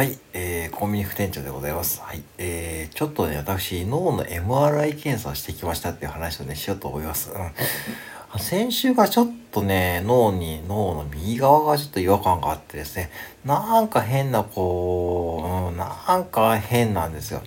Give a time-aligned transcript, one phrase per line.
[0.00, 2.00] はい、えー、コンビニ副店長でございます。
[2.00, 7.30] はい、えー、ちょっとね、私、脳の MRI 検査をしてきましたっていう話をね、しようと思います。
[7.32, 13.10] うん、先週がちょっとね、脳に、脳の右側がちょっと違和感があってですね、
[13.44, 17.42] なんか変な、こう、うん、なんか変なんですよ。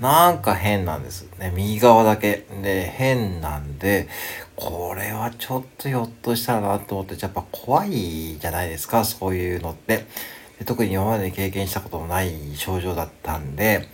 [0.00, 1.28] なんか変なんです。
[1.40, 2.46] ね、右側だけ。
[2.62, 4.06] で、変なんで、
[4.54, 10.06] これはちょっとひょっとしたらなと思って、やっぱ怖いじゃないですか、そういうのって。
[10.64, 13.88] 特に今まで経験したこともない症状だったんで、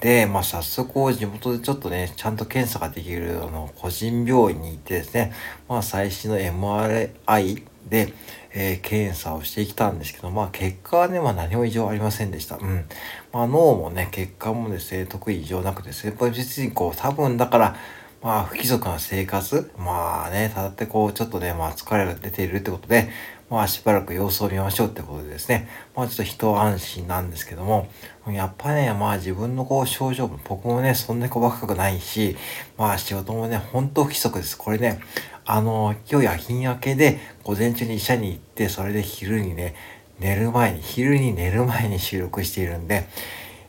[0.00, 5.32] で、まあ、早速、地元でちょっとね、ちゃんと検査ができる、あの、個人病院に行ってですね、
[5.66, 8.12] まあ、最新の MRI で、
[8.52, 12.56] えー、検査をしてきたんですけど、まあ、結果はね、まあ、何も異常ありませんでした。
[12.56, 12.84] うん。
[13.32, 17.76] まあ、脳もね、血管もですね、特に異常なくですね、別にこう、多分だから、
[18.22, 23.10] まあ、不規則な生活、まあね、ただってこう、ちょっとね、まあ、疲れが出ているってことで、
[23.54, 27.86] まあしばらく様子を見ましょうってことでですね、まあちょっと一安心なんですけども、
[28.26, 32.36] やっぱね、まあ自分のこう症状も、僕もね、そんなに若くないし、
[32.76, 34.58] まあ仕事もね、本当不規則です。
[34.58, 34.98] これね、
[35.44, 39.76] あの、今日夜勤明けで午前中に医者に行って、それで昼にね、
[40.18, 43.06] 寝る前に、昼に寝る前に収録しているんで、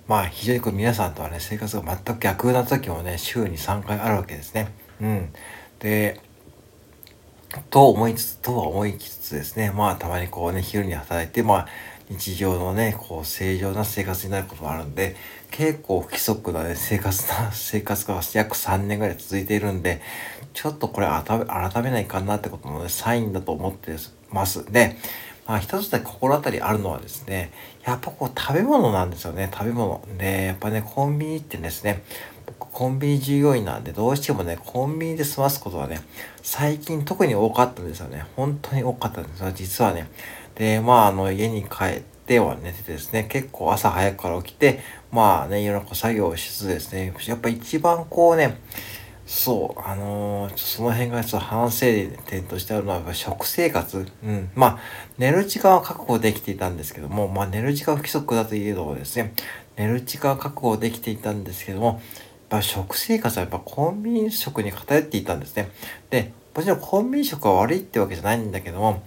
[0.07, 4.69] まあ非常にこう皆さんとはね、生活が全く逆な時もね、週に3回あるわけですね。
[4.99, 5.33] うん。
[5.77, 6.19] で、
[7.69, 11.67] と思いつつ、とは思いつつですね、まあたまにこうね、昼に働いて、まあ
[12.09, 15.15] 日常のね、こう正常な生活になることもあるんで、
[15.51, 20.01] 結構不規則なね、生活な、生活が約3年ぐらい続いているんで、
[20.53, 23.95] ちょっとこれ改めないかなってことのね、サインだと思って
[24.29, 24.71] ます。
[24.71, 24.97] で、
[25.47, 27.51] まあ一つだけ心当たりあるのはですね、
[27.83, 30.07] やっぱこう食べ物なんですよね、食べ物。
[30.17, 32.03] で、やっぱね、コンビニってですね、
[32.75, 36.01] コンビニ従業員なんでどうしてもね、コンビニで済ますことはね、
[36.43, 38.25] 最近特に多かったんですよね。
[38.35, 40.09] 本当に多かったんですよ、実はね。
[40.55, 48.57] で、まあ、あの、家に帰っては寝ててですね、結構朝早くから起きて、まあね、いろんな作業をしつつですね、やっぱ一番こうね、
[49.25, 51.85] そう、あのー、その辺がちょっと反省
[52.27, 54.05] 点としてあるのは、食生活。
[54.21, 54.51] うん。
[54.53, 54.79] まあ、
[55.17, 59.33] 寝る時間は確保できていたんですけども、まあ、寝る時間不規則だといえどもですね、
[59.77, 62.01] 寝る時間は確保できていたんですけども、
[62.49, 65.69] ぱ食生活はやっぱコンビニ食に偏っていたんですね。
[66.09, 69.03] で、もちろんコンビニ食は悪いってわけじゃないんだけども、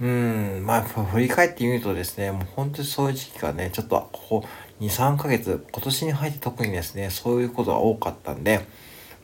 [0.00, 4.48] うん、まあ、振り返ってみるとですね、もう本当にそういう時期がね、ちょっとここ
[4.80, 8.66] 2、3ヶ月、今年に入って特にですね、そういうことが多かったんで、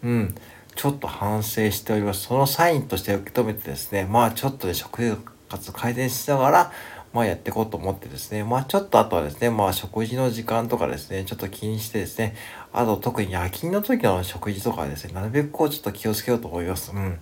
[0.03, 0.35] うん、
[0.77, 2.23] ちょっと反省しております。
[2.23, 5.17] そのサインとして受け止めてですね、まあちょっとね、食生
[5.49, 6.73] 活改善しながら、
[7.13, 12.35] まあやっていこうと思ってですね、まあちょっとあとはですね、まあ食事の時間とかですね、ちょっと気にしてですね、
[12.73, 16.93] あと特に夜勤の時の食事とかですね、なるべくこうちょっと気をつけようと思います。
[16.93, 17.19] うん。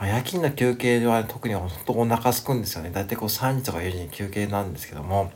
[0.00, 2.90] まあ、夜勤の休憩では、ね、特に本当お腹すくんですよね。
[2.90, 5.30] だいたいこう3時とか4時に休憩なんですけども、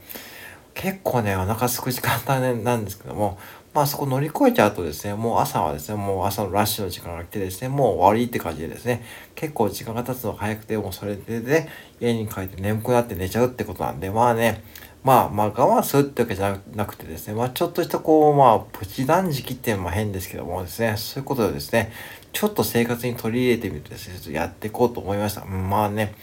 [0.75, 3.39] 結構ね、お腹すく時間帯なんですけども、
[3.73, 9.05] まあそこ乗り越えちゃうとですね、もう朝はですね、もう朝のラッシュの時間が来てですね、もう終わりって感じでですね、
[9.35, 11.69] 結構時間が経つの早くて、もうそれでね、
[12.01, 14.63] 家に帰って眠くなって寝ちゃうってことなんで、まあね、
[15.03, 21.93] まあまあ我慢するってわけじゃなくてですね、まあちょっとしたこう、まあプチ断食っていうのも変ですけどもですね、そういうことでですね、
[22.33, 25.45] ちょっと生活に取り入れてみてですね、ちょっとやっていこうと思いました。
[25.45, 26.15] まあね、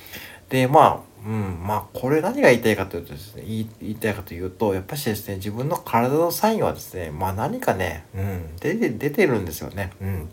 [0.52, 9.92] で、まあ、うん、まあ、これ何が言いたいかというとですね、言い言いたいかというと、やっぱしですね、自分の体のサインはですね、まあ何かね、うん、出て、出てるんですよね。
[10.02, 10.30] うん。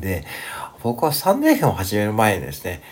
[0.00, 0.24] で、
[0.82, 2.82] 僕は3年編を始める前にですね、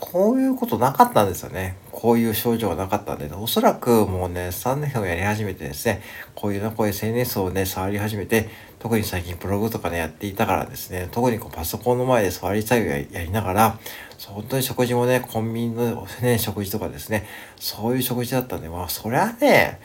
[0.00, 1.76] こういうことなかったんですよね。
[1.90, 6.02] こういう症状がなかったんで、おそらくもうね、3年をやり始めてですね、
[6.34, 13.78] こういうね、こういう SNS をね、触り始めて、特に最近ブログとかね、やっていたからですね、特にこうパソコンの前で座り作業やりながら、
[14.26, 17.26] 本当に食事もね、コンビニのね、食事とかですね、
[17.56, 19.80] そういう食事だったんで、まあ、そりゃね、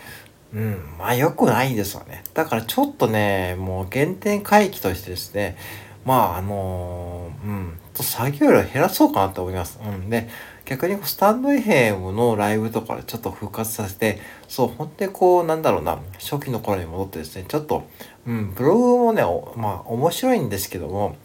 [0.54, 2.24] うん、まあ良くないんですよね。
[2.34, 5.58] だからちょっとね、もう原点回帰としてですね、
[6.06, 9.80] まああのー、うん、と作業量減らそうかなと思います。
[9.84, 10.10] うん。
[10.10, 10.28] で、
[10.66, 17.88] 逆にスタンド FM のライブとかでちょっと復活させて、そう、本当にこう、なんだろうな、初期の頃に戻ってですね、ちょっと、
[18.26, 19.22] うん、ブログもね、
[19.56, 21.16] まあ面白いんですけども、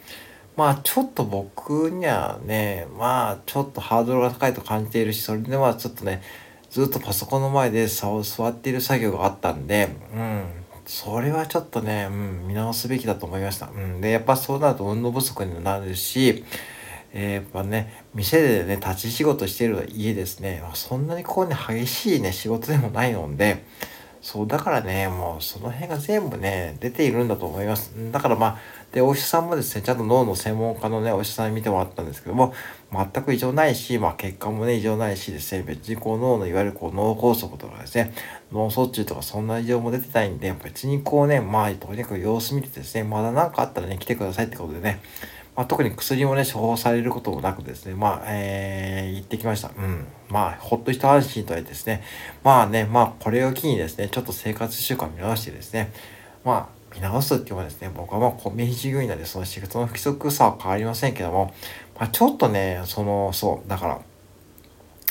[0.56, 6.22] まあちょっと僕にはね、まあちょっとハードルが高いと感じているし、それでまあちょっとね、
[6.70, 10.44] ずっとパソコンの前で座っている作業があったんで、うん、
[10.86, 13.66] それはちょっとね、うん、見直すべきだと思いました。
[13.66, 16.44] うん、で、やっぱそうなると運動不足にもなるし、
[17.12, 23.64] えー、やっぱね、店でね、立ち仕事してる家ですね、そんなにこうね、激しいね、仕事でもないので、
[24.24, 27.92] そう、だからね、もうその辺が全部ね、出ているんだと思います。
[28.10, 28.58] だからまあ、
[28.90, 32.54] で、お医者さんもですね、ちゃんと脳の専門家のね、お医者さんに見てもらったんですけども、
[32.90, 38.14] 全く異常ないし、まあ結果もね、異常ないしですね、別にこう脳のいわゆるこう脳梗塞とかですね、
[38.50, 45.02] 脳卒中とかそんな異常も出てないんで、別にこうね、まあとにかく様子見てですね、まだ何かあったらね、来てくださいってことでね、
[45.56, 49.70] まあ、特に薬もね、処方されることもなくですね、まあ、えー、行ってきました。
[49.76, 50.06] うん。
[50.28, 52.02] まあ、ほっと一安心とはですね、
[52.42, 55.92] まあね、まあ、これを機にですね、ちょっと生活習慣見直してですね、
[56.44, 61.54] まあ、見直すっていうのはですね、僕はまあ、コンビニ従業員なんで、その仕事の不規則さは変わりませんけども、
[61.98, 64.00] まあ、ちょっとね、その、そう、だから、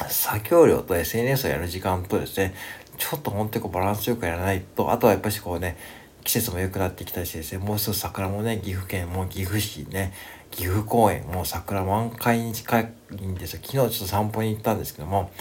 [0.09, 2.53] 作業量と SNS をやる時間とですね、
[2.97, 5.77] ちょっと本当にこうバランスよくやらないと、あとはやっぱりこうね、
[6.23, 10.13] 季節も良くなってきたしですね、もうすぐ桜もね、岐阜県も岐阜市ね、
[10.51, 12.83] 岐阜公園、もう桜満開に近い
[13.25, 13.59] んですよ。
[13.63, 15.31] 昨日ちょっと散歩に行ったんですけども、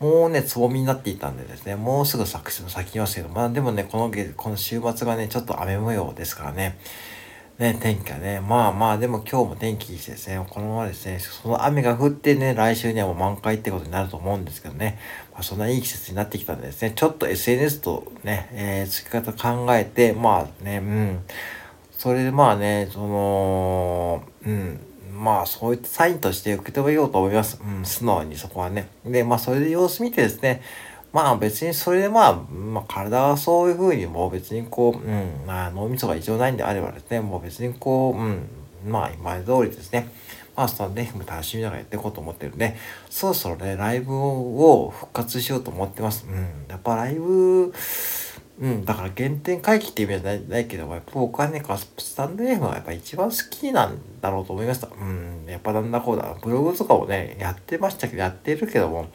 [0.00, 2.44] もうね、つぼみになっていたんでですね、もうすぐ咲
[2.90, 6.78] きますけど、まあでもね、このこの週末がね、ちょっと雨模様ですからね、
[7.58, 14.98] ね、天気がね、まあまあ、でも今日も天気いいしですね、このままですね、その雨が降ってね、来週にはもう満開ってことになると思うんですけどね、
[15.32, 21.24] まあ、そんないい季節になってきたんでですね、ちょっと SNS とね、えー、付き方考えて、まあね、うん、
[21.96, 24.80] それでまあね、その、うん、
[25.16, 27.60] まあそういったサインとして受け止めようと思います。
[27.64, 28.88] うん、素直にそこはね。
[29.06, 30.60] で、まあそれで様子見てですね、
[31.14, 38.48] まあ別にそれでまあ、まあ体はそういうふうにもう別にこう、うん、まあ脳みそが異常ないんであればですね、もう別にこう、うん、
[38.84, 40.08] まあ今通りですね、
[40.56, 42.76] まあスタンド FM 楽しみながらやっていこうと思ってるんで、
[43.08, 46.26] そろそろね、ライブを復活しようと思ってます。
[46.28, 47.72] うん、やっぱライブ、
[48.60, 51.62] うん、だから原点回帰っていう意味じゃないないけど、やっぱ僕はね、
[51.96, 54.88] スタンド FM はやっぱ一番好きなんだろうと思いました。
[54.88, 59.06] うん、やっぱなんだこうだ、ブログとかもね、やってましたけど、やってるけども、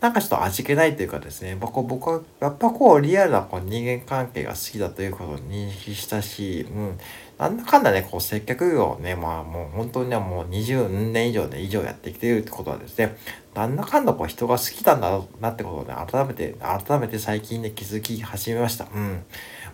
[0.00, 6.98] なんかちょっと味気ないというかですね、僕は、やっぱこう、リアルなこう人間関係が好きだということを認識したし、うん、
[7.38, 13.14] なんだかんだね、こう、接客業をね、まあもう本当にね、もう20年以上ね、以上やってきているってことはですね、
[13.54, 18.86] なんだかんだこう、人が好きなんだろうなってことをね、改めて、改めて最近ね、気づき始めました。
[18.94, 19.22] うん。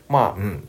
[0.09, 0.69] まあ、うん。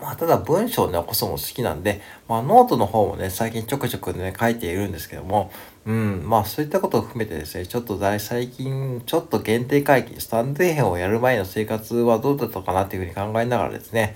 [0.00, 5.50] まあ、ただ文章を残すのも好きなんで、まあ、ノートの方もね、最近ちょくちょくね、書いているんですけども、
[5.86, 14.14] うん、まあ、そういったことを含めてですね、ちょっと最近、ちょっと限定回帰、スタンド編をやる前の生活はどうだったかなっていうふうに考えながらですね、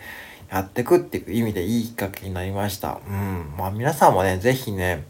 [0.50, 3.00] やっていくっていう意味でいいきっかけになりました。
[3.08, 5.04] うん、まあ、皆さんもね、ぜひね、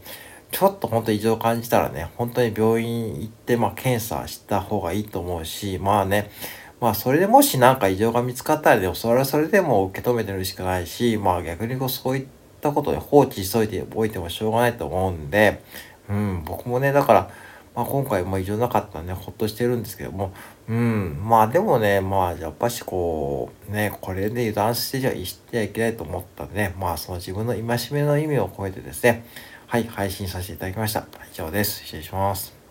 [0.53, 6.31] ちょっと本当異常を感じたらね、本当に病院行って、まあ、検査した方がいいと思うし、まあね、
[6.81, 12.27] まあそれでもし何か異常が見つかったらでもそれはそれでも受け止めてるしかないし、まあ逆にこうそういっ
[12.61, 15.63] たことで放置しといておいてもしょうがないと思うんで、
[16.09, 17.31] うん、僕もね、だから、
[17.75, 20.33] まあ今回も異常なかったんでほっとしてるんですけども、
[20.69, 29.27] うん、まあでもね、まあやっぱしこう、ね、これで油断してじゃしてはいけないと思ったんでね、まあその自分の戒めの意味を込めてですね、
[29.67, 31.07] はい、配信させていただきました。
[31.33, 31.85] 以上です。
[31.85, 32.64] 失礼します。